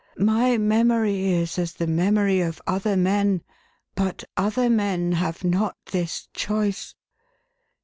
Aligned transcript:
My 0.17 0.57
memory 0.57 1.25
is 1.27 1.59
as 1.59 1.73
the 1.73 1.85
memory 1.85 2.41
of 2.41 2.59
other 2.65 2.97
men, 2.97 3.43
but 3.93 4.23
other 4.35 4.67
men 4.67 5.11
have 5.11 5.43
not 5.43 5.77
this 5.91 6.27
choice. 6.33 6.95